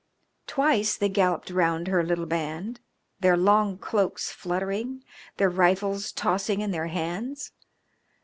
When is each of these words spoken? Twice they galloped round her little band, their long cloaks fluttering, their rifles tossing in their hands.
Twice 0.47 0.97
they 0.97 1.09
galloped 1.09 1.51
round 1.51 1.87
her 1.87 2.03
little 2.03 2.25
band, 2.25 2.79
their 3.19 3.37
long 3.37 3.77
cloaks 3.77 4.31
fluttering, 4.31 5.03
their 5.37 5.47
rifles 5.51 6.11
tossing 6.11 6.61
in 6.61 6.71
their 6.71 6.87
hands. 6.87 7.51